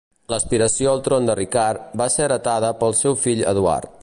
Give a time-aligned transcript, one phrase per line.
[0.31, 3.99] L'aspiració al tron de Ricard va ser heretada pel seu fill Eduard.